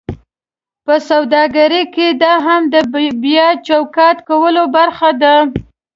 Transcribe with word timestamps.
په 0.85 0.93
سوداګرۍ 1.09 1.83
کې 1.95 2.07
دا 2.21 2.33
هم 2.45 2.61
د 2.73 2.75
بیا 3.23 3.47
چوکاټ 3.67 4.17
کولو 4.29 4.63
برخه 4.75 5.09
ده: 5.21 5.35